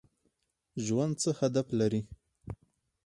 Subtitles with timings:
[0.85, 2.01] ژوند څه هدف لري؟